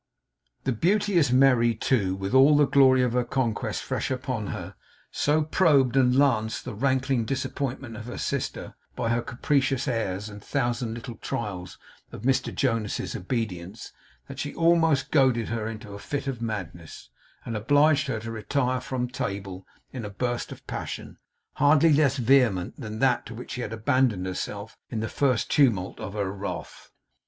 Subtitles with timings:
[0.63, 4.73] The beauteous Merry, too, with all the glory of her conquest fresh upon her,
[5.11, 10.43] so probed and lanced the rankling disappointment of her sister by her capricious airs and
[10.43, 11.77] thousand little trials
[12.11, 13.91] of Mr Jonas's obedience,
[14.27, 17.11] that she almost goaded her into a fit of madness,
[17.45, 21.19] and obliged her to retire from table in a burst of passion,
[21.57, 25.99] hardly less vehement than that to which she had abandoned herself in the first tumult
[25.99, 26.89] of her wrath.